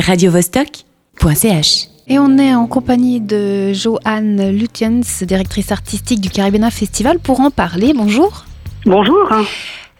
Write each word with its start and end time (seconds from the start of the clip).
radiovostok.ch. 0.00 1.88
Et 2.06 2.18
on 2.18 2.36
est 2.38 2.54
en 2.54 2.66
compagnie 2.66 3.20
de 3.20 3.72
Joanne 3.72 4.50
Lutyens, 4.50 5.00
directrice 5.22 5.72
artistique 5.72 6.20
du 6.20 6.28
Caribena 6.28 6.70
Festival, 6.70 7.18
pour 7.18 7.40
en 7.40 7.50
parler. 7.50 7.92
Bonjour. 7.94 8.44
Bonjour. 8.84 9.32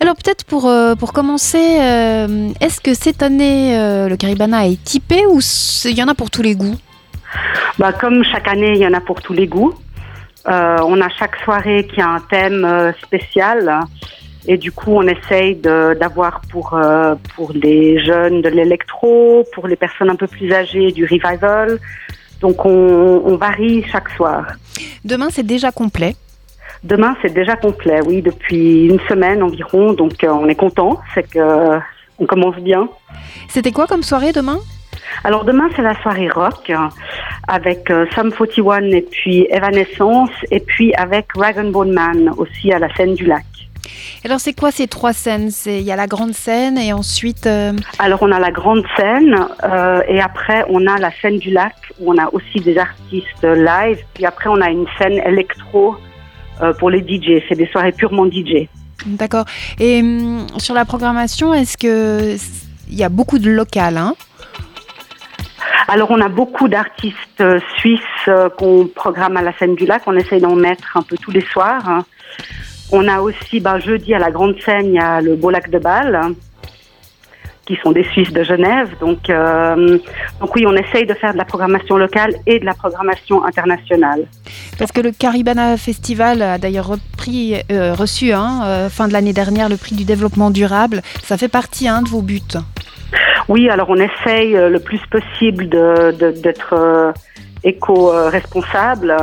Alors 0.01 0.15
peut-être 0.17 0.45
pour, 0.45 0.67
euh, 0.67 0.95
pour 0.95 1.15
commencer, 1.15 1.79
euh, 1.81 2.51
est-ce 2.61 2.81
que 2.81 2.93
cette 2.93 3.23
année 3.23 3.79
euh, 3.79 4.09
le 4.09 4.17
Caribana 4.17 4.67
est 4.67 4.83
typé 4.85 5.25
ou 5.27 5.41
il 5.87 5.97
y 5.97 6.03
en 6.03 6.09
a 6.09 6.15
pour 6.15 6.31
tous 6.31 6.43
les 6.43 6.55
goûts? 6.55 6.77
Bah, 7.79 7.93
Comme 7.95 8.23
chaque 8.25 8.47
année, 8.49 8.73
il 8.73 8.79
y 8.79 8.87
en 8.87 8.93
a 8.93 9.01
pour 9.01 9.23
tous 9.23 9.33
les 9.33 9.47
goûts. 9.47 9.73
on 10.47 11.01
a 11.01 11.09
chaque 11.19 11.37
soirée 11.45 11.87
qui 11.87 12.03
a 12.03 12.09
un 12.09 12.21
thème 12.21 12.93
spécial. 13.03 13.81
Et 14.47 14.59
du 14.59 14.73
coup, 14.73 14.93
on 14.93 15.07
essaye 15.07 15.57
d'avoir 15.57 16.41
pour, 16.51 16.75
euh, 16.75 17.15
pour 17.35 17.53
les 17.53 17.99
jeunes 18.05 18.43
de 18.43 18.49
l'électro, 18.49 19.45
pour 19.55 19.67
les 19.69 19.77
personnes 19.77 20.11
un 20.11 20.17
peu 20.17 20.27
plus 20.27 20.53
âgées 20.53 20.93
du 20.93 21.05
revival. 21.05 21.79
Donc 22.41 22.67
on, 22.67 23.23
on 23.25 23.37
varie 23.37 23.85
chaque 23.91 24.11
soir. 24.11 24.47
Demain, 25.05 25.29
c'est 25.31 25.47
déjà 25.47 25.73
complet 25.73 26.15
Demain, 26.85 27.17
c'est 27.23 27.33
déjà 27.33 27.57
complet, 27.57 28.01
oui, 28.07 28.21
depuis 28.21 28.89
une 28.89 29.01
semaine 29.09 29.43
environ. 29.43 29.95
Donc 29.95 30.23
euh, 30.23 30.29
on 30.29 30.47
est 30.49 30.55
content, 30.55 31.01
c'est 31.15 31.23
que 31.31 31.39
euh, 31.39 31.79
on 32.19 32.27
commence 32.27 32.57
bien. 32.57 32.91
C'était 33.49 33.73
quoi 33.73 33.87
comme 33.87 34.03
soirée 34.03 34.33
demain? 34.33 34.61
Alors 35.23 35.45
demain 35.45 35.69
c'est 35.75 35.83
la 35.83 36.01
soirée 36.03 36.29
rock 36.29 36.71
avec 37.49 37.91
euh, 37.91 38.05
Sum 38.15 38.31
41 38.31 38.91
et 38.91 39.01
puis 39.01 39.47
Evanescence 39.51 40.31
et 40.51 40.61
puis 40.61 40.93
avec 40.95 41.29
Dragon 41.35 41.71
Bone 41.71 41.93
Man 41.93 42.31
aussi 42.37 42.71
à 42.73 42.79
la 42.79 42.95
scène 42.95 43.15
du 43.15 43.25
lac. 43.25 43.45
Alors 44.25 44.41
c'est 44.41 44.59
quoi 44.59 44.71
ces 44.71 44.87
trois 44.87 45.13
scènes? 45.13 45.51
Il 45.67 45.83
y 45.83 45.93
a 45.93 45.97
la 45.97 46.07
grande 46.07 46.33
scène 46.33 46.79
et 46.79 46.93
ensuite... 46.93 47.47
Euh, 47.47 47.73
Alors 47.99 48.23
on 48.23 48.33
a 48.33 48.39
la 48.39 48.51
grande 48.51 48.85
scène 48.97 49.37
euh, 49.65 50.03
et 50.09 50.21
après 50.21 50.65
on 50.69 50.87
a 50.87 50.99
la 50.99 51.11
scène 51.21 51.39
du 51.39 51.51
lac 51.51 51.75
où 52.01 52.13
on 52.13 52.19
a 52.19 52.29
aussi 52.33 52.61
des 52.61 52.79
artistes 52.79 53.43
live. 53.43 53.99
Puis 54.15 54.25
après 54.25 54.49
on 54.49 54.61
a 54.61 54.71
une 54.71 54.87
scène 54.99 55.21
électro 55.27 55.97
euh, 56.63 56.73
pour 56.75 56.91
les 56.91 57.01
DJ. 57.01 57.43
C'est 57.49 57.57
des 57.57 57.67
soirées 57.67 57.93
purement 57.93 58.27
DJ. 58.27 58.69
D'accord. 59.07 59.45
Et 59.79 60.01
hum, 60.01 60.47
sur 60.59 60.75
la 60.75 60.85
programmation, 60.85 61.53
est-ce 61.53 61.77
que 61.77 62.37
il 62.89 62.99
y 62.99 63.05
a 63.05 63.09
beaucoup 63.09 63.39
de 63.39 63.51
local 63.51 63.97
hein? 63.97 64.15
Alors 65.89 66.11
on 66.11 66.21
a 66.21 66.29
beaucoup 66.29 66.69
d'artistes 66.69 67.45
suisses 67.77 68.01
qu'on 68.57 68.87
programme 68.87 69.37
à 69.37 69.43
la 69.43 69.53
scène 69.59 69.75
du 69.75 69.85
lac. 69.85 70.03
On 70.07 70.17
essaye 70.17 70.41
d'en 70.41 70.57
mettre 70.57 70.97
un 70.97 71.03
peu 71.03 71.17
tous 71.19 71.31
les 71.31 71.43
soirs. 71.43 72.05
On 72.93 73.09
a 73.09 73.21
aussi, 73.21 73.61
ben, 73.61 73.79
jeudi 73.79 74.15
à 74.15 74.19
la 74.19 74.31
grande 74.31 74.61
scène, 74.61 74.87
il 74.87 74.95
y 74.95 74.99
a 74.99 75.21
le 75.21 75.37
Beau 75.37 75.51
Lac 75.51 75.71
de 75.71 75.79
Bâle, 75.79 76.35
qui 77.67 77.77
sont 77.83 77.93
des 77.93 78.05
Suisses 78.05 78.33
de 78.33 78.43
Genève. 78.43 78.91
Donc, 79.01 79.31
euh, 79.31 79.99
donc 80.41 80.55
oui, 80.55 80.65
on 80.67 80.75
essaye 80.75 81.07
de 81.07 81.15
faire 81.15 81.33
de 81.33 81.39
la 81.39 81.45
programmation 81.45 81.97
locale 81.97 82.35
et 82.47 82.59
de 82.59 82.65
la 82.65 82.75
programmation 82.75 83.45
internationale. 83.45 84.27
Parce 84.79 84.93
que 84.93 85.01
le 85.01 85.13
Caribana 85.13 85.77
Festival 85.77 86.43
a 86.43 86.59
d'ailleurs 86.59 86.89
repris, 86.89 87.57
euh, 87.71 87.95
reçu, 87.95 88.33
hein, 88.33 88.63
euh, 88.65 88.89
fin 88.89 89.09
de 89.09 89.13
l'année 89.13 89.33
dernière, 89.33 89.69
le 89.69 89.77
prix 89.77 89.95
du 89.95 90.05
développement 90.05 90.51
durable. 90.51 91.03
Ça 91.23 91.37
fait 91.39 91.49
partie 91.49 91.89
hein, 91.89 92.03
de 92.03 92.09
vos 92.09 92.23
buts. 92.23 92.41
Oui, 93.49 93.69
alors 93.69 93.89
on 93.91 93.97
essaye 93.97 94.53
le 94.53 94.79
plus 94.81 95.01
possible 95.11 95.69
d'être 95.69 97.15
éco-responsable. 97.63 99.17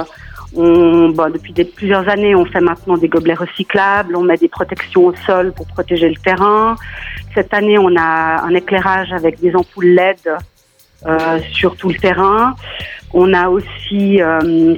On, 0.56 1.10
bon, 1.10 1.32
depuis 1.32 1.54
des, 1.54 1.64
plusieurs 1.64 2.08
années, 2.10 2.36
on 2.36 2.46
fait 2.46 2.60
maintenant 2.60 2.98
des 2.98 3.08
gobelets 3.08 3.36
recyclables, 3.36 4.16
on 4.16 4.24
met 4.24 4.38
des 4.38 4.50
protections 4.50 5.06
au 5.06 5.16
sol 5.26 5.54
pour 5.54 5.66
protéger 5.68 6.10
le 6.10 6.18
terrain. 6.18 6.76
Cette 7.34 7.54
année, 7.54 7.78
on 7.78 7.96
a 7.96 8.42
un 8.42 8.54
éclairage 8.54 9.14
avec 9.14 9.40
des 9.40 9.56
ampoules 9.56 9.86
LED 9.88 10.18
euh, 11.06 11.40
sur 11.54 11.76
tout 11.78 11.90
le 11.90 11.96
terrain. 11.96 12.56
On 13.14 13.34
a 13.34 13.48
aussi, 13.50 14.22
euh, 14.22 14.76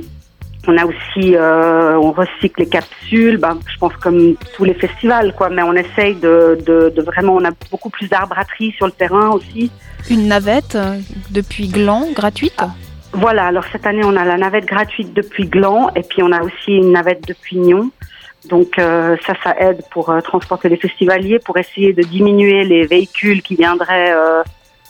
on 0.67 0.77
a 0.77 0.85
aussi, 0.85 1.35
euh, 1.35 1.95
on 1.97 2.11
recycle 2.11 2.61
les 2.61 2.69
capsules. 2.69 3.37
Ben, 3.37 3.57
je 3.67 3.77
pense 3.77 3.93
comme 3.97 4.35
tous 4.55 4.63
les 4.63 4.73
festivals, 4.75 5.33
quoi. 5.33 5.49
Mais 5.49 5.63
on 5.63 5.73
essaye 5.73 6.15
de, 6.15 6.57
de, 6.65 6.93
de 6.95 7.01
vraiment, 7.01 7.35
on 7.35 7.45
a 7.45 7.51
beaucoup 7.71 7.89
plus 7.89 8.07
d'arbratterie 8.07 8.71
sur 8.77 8.85
le 8.85 8.91
terrain 8.91 9.29
aussi. 9.31 9.71
Une 10.09 10.27
navette 10.27 10.75
euh, 10.75 10.99
depuis 11.31 11.67
Gland 11.67 12.07
gratuite? 12.13 12.61
Voilà, 13.13 13.45
alors 13.45 13.63
cette 13.71 13.85
année, 13.85 14.03
on 14.03 14.15
a 14.15 14.25
la 14.25 14.37
navette 14.37 14.65
gratuite 14.65 15.13
depuis 15.13 15.45
Gland 15.45 15.89
et 15.95 16.01
puis 16.01 16.23
on 16.23 16.31
a 16.31 16.41
aussi 16.41 16.71
une 16.71 16.91
navette 16.91 17.27
depuis 17.27 17.57
Nyon. 17.57 17.91
Donc 18.49 18.77
euh, 18.77 19.15
ça, 19.25 19.33
ça 19.43 19.55
aide 19.59 19.83
pour 19.91 20.09
euh, 20.09 20.19
transporter 20.21 20.67
les 20.67 20.77
festivaliers, 20.77 21.39
pour 21.39 21.57
essayer 21.57 21.93
de 21.93 22.01
diminuer 22.01 22.65
les 22.65 22.85
véhicules 22.85 23.41
qui 23.41 23.55
viendraient 23.55 24.11
euh, 24.11 24.43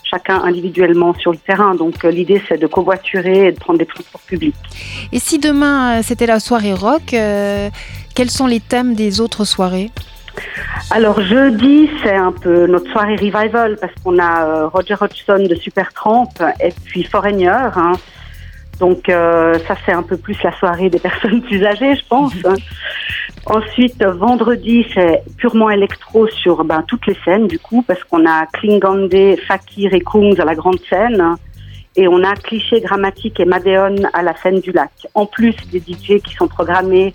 chacun 0.03 0.41
individuellement 0.41 1.13
sur 1.15 1.31
le 1.31 1.37
terrain. 1.37 1.75
Donc 1.75 2.03
l'idée, 2.03 2.41
c'est 2.47 2.57
de 2.57 2.67
covoiturer 2.67 3.47
et 3.47 3.51
de 3.51 3.59
prendre 3.59 3.79
des 3.79 3.85
transports 3.85 4.21
publics. 4.21 4.55
Et 5.11 5.19
si 5.19 5.37
demain, 5.37 6.01
c'était 6.01 6.25
la 6.25 6.39
soirée 6.39 6.73
rock, 6.73 7.03
quels 8.15 8.29
sont 8.29 8.47
les 8.47 8.59
thèmes 8.59 8.95
des 8.95 9.21
autres 9.21 9.43
soirées? 9.43 9.91
Alors 10.89 11.21
jeudi, 11.21 11.89
c'est 12.03 12.15
un 12.15 12.31
peu 12.31 12.67
notre 12.67 12.91
soirée 12.91 13.15
revival 13.15 13.77
parce 13.79 13.93
qu'on 14.03 14.19
a 14.19 14.67
Roger 14.67 14.95
Hodgson 14.99 15.45
de 15.49 15.55
Supertramp 15.55 16.29
et 16.59 16.73
puis 16.85 17.03
Foreigner. 17.03 17.47
Hein, 17.47 17.93
donc 18.79 19.09
euh, 19.09 19.53
ça 19.67 19.75
c'est 19.85 19.93
un 19.93 20.03
peu 20.03 20.17
plus 20.17 20.37
la 20.43 20.51
soirée 20.57 20.89
des 20.89 20.99
personnes 21.09 21.41
plus 21.41 21.63
âgées, 21.65 21.95
je 21.95 22.05
pense. 22.07 22.33
Ensuite, 23.45 24.03
vendredi, 24.05 24.85
c'est 24.93 25.23
purement 25.37 25.69
électro 25.69 26.27
sur 26.27 26.63
ben, 26.63 26.83
toutes 26.87 27.07
les 27.07 27.17
scènes 27.25 27.47
du 27.47 27.59
coup, 27.59 27.83
parce 27.85 28.03
qu'on 28.03 28.25
a 28.25 28.45
Klingande, 28.47 29.13
Fakir 29.47 29.93
et 29.93 30.01
Kungs 30.01 30.39
à 30.39 30.45
la 30.45 30.55
grande 30.55 30.79
scène. 30.89 31.35
Et 31.95 32.07
on 32.07 32.23
a 32.23 32.33
Cliché, 32.35 32.81
Grammatique 32.81 33.39
et 33.39 33.45
Madeon 33.45 33.95
à 34.13 34.23
la 34.23 34.35
scène 34.37 34.59
du 34.61 34.71
lac. 34.71 34.91
En 35.13 35.27
plus 35.27 35.55
des 35.71 35.79
DJ 35.79 36.21
qui 36.23 36.33
sont 36.33 36.47
programmés 36.47 37.13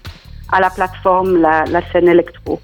à 0.52 0.60
la 0.60 0.70
plateforme, 0.70 1.40
la, 1.40 1.64
la 1.64 1.82
scène 1.90 2.08
électro. 2.08 2.60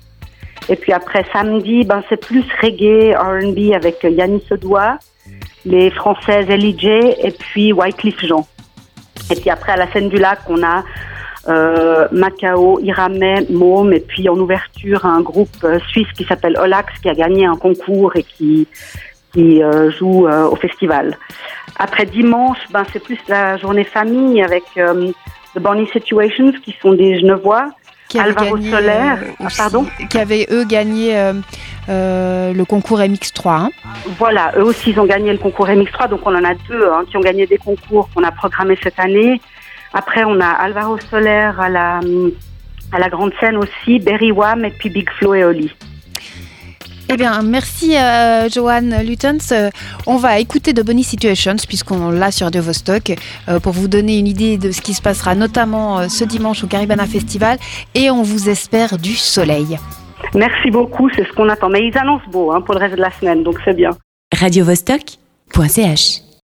Et 0.69 0.77
puis 0.77 0.93
après, 0.93 1.25
samedi, 1.33 1.85
ben, 1.85 2.03
c'est 2.09 2.17
plus 2.17 2.45
reggae, 2.63 3.15
R&B 3.15 3.75
avec 3.75 4.03
Yannis 4.03 4.45
Odois, 4.51 4.99
les 5.65 5.91
Françaises 5.91 6.49
LIJ 6.49 6.85
et 6.85 7.35
puis 7.39 7.73
Wycliffe 7.73 8.25
Jean. 8.25 8.47
Et 9.31 9.37
puis 9.37 9.51
après, 9.51 9.73
à 9.73 9.77
la 9.77 9.91
scène 9.93 10.09
du 10.09 10.17
lac, 10.17 10.41
on 10.49 10.63
a 10.63 10.85
euh, 11.49 12.09
Macao, 12.13 12.81
Iramé, 12.81 13.47
Môme, 13.51 13.93
et 13.93 14.01
puis 14.01 14.29
en 14.29 14.39
ouverture, 14.39 15.05
un 15.05 15.21
groupe 15.21 15.57
euh, 15.65 15.79
suisse 15.89 16.11
qui 16.17 16.25
s'appelle 16.25 16.57
Olax, 16.59 16.99
qui 17.01 17.09
a 17.09 17.15
gagné 17.15 17.45
un 17.47 17.57
concours 17.57 18.17
et 18.17 18.23
qui, 18.23 18.67
qui 19.35 19.63
euh, 19.63 19.91
joue 19.91 20.27
euh, 20.27 20.49
au 20.49 20.57
festival. 20.57 21.19
Après 21.79 22.07
dimanche, 22.07 22.59
ben, 22.71 22.85
c'est 22.93 23.03
plus 23.03 23.19
la 23.29 23.57
journée 23.57 23.85
famille 23.85 24.43
avec 24.43 24.63
euh, 24.79 25.11
The 25.55 25.59
Bonnie 25.61 25.89
Situations, 25.89 26.53
qui 26.65 26.75
sont 26.81 26.95
des 26.95 27.19
Genevois 27.21 27.69
qui 28.15 28.21
Alvaro 28.21 28.57
gagné, 28.57 28.71
Solaire, 28.71 29.19
euh, 29.23 29.47
aussi, 29.47 29.57
pardon 29.57 29.87
Qui 30.09 30.19
avaient 30.19 30.47
eux 30.53 30.65
gagné 30.65 31.19
euh, 31.19 31.33
euh, 31.89 32.53
le 32.53 32.65
concours 32.65 33.01
MX3. 33.01 33.49
Hein. 33.49 33.71
Voilà, 34.19 34.53
eux 34.57 34.63
aussi 34.63 34.91
ils 34.91 35.01
ont 35.01 35.05
gagné 35.05 35.33
le 35.33 35.39
concours 35.39 35.67
MX3, 35.67 36.11
donc 36.11 36.21
on 36.25 36.35
en 36.35 36.45
a 36.45 36.55
deux 36.69 36.89
hein, 36.93 37.05
qui 37.11 37.17
ont 37.17 37.21
gagné 37.21 37.47
des 37.49 37.59
concours 37.59 38.09
qu'on 38.15 38.23
a 38.23 38.31
programmés 38.31 38.79
cette 38.81 39.01
année. 39.01 39.41
Après 39.93 40.23
on 40.25 40.41
a 40.41 40.47
Alvaro 40.47 40.97
Solaire 41.11 41.61
à 41.61 41.69
la, 41.69 42.01
à 42.93 42.99
la 43.01 43.09
grande 43.09 43.33
scène 43.41 43.57
aussi, 43.57 43.99
Berry 43.99 44.31
Wham 44.31 44.65
et 44.65 44.71
puis 44.71 44.91
Big 44.91 45.11
Flo 45.19 45.35
et 45.35 45.43
Oli. 45.43 45.73
Eh 47.09 47.17
bien, 47.17 47.43
merci 47.43 47.97
euh, 47.97 48.49
Joanne 48.49 49.03
Lutens. 49.03 49.53
Euh, 49.53 49.71
on 50.07 50.17
va 50.17 50.39
écouter 50.39 50.73
The 50.73 50.85
Bonnie 50.85 51.05
Situations 51.05 51.57
puisqu'on 51.69 52.11
l'a 52.11 52.31
sur 52.31 52.51
De 52.51 52.59
Vostok 52.59 53.13
euh, 53.49 53.61
pour 53.61 53.73
vous 53.73 53.89
donner 53.89 54.19
une 54.19 54.27
idée 54.27 54.57
de 54.57 54.71
ce 54.71 54.81
qui 54.81 54.95
se 54.95 55.03
passera 55.03 55.35
notamment 55.35 55.99
euh, 55.99 56.09
ce 56.09 56.25
dimanche 56.25 56.65
au 56.65 56.67
Caribana 56.67 57.07
Festival 57.07 57.59
et 57.95 58.11
on 58.11 58.23
vous 58.23 58.49
espère 58.49 58.99
du 58.99 59.15
soleil. 59.15 59.79
Merci 60.35 60.71
beaucoup, 60.71 61.11
c'est 61.15 61.27
ce 61.27 61.33
qu'on 61.33 61.49
attend. 61.51 61.69
Mais 61.69 61.87
ils 61.87 61.99
annoncent 61.99 62.29
beau 62.31 62.53
hein, 62.53 62.63
pour 62.63 62.75
le 62.75 62.81
reste 62.81 62.97
de 62.97 63.01
la 63.01 63.11
semaine, 63.11 63.43
donc 63.43 63.59
c'est 63.65 63.77
bien. 63.77 63.91
radiovostok.ch 64.35 66.25